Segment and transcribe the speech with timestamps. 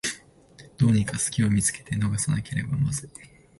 [0.79, 3.09] どうにかすきを見つけて逃げなければまずい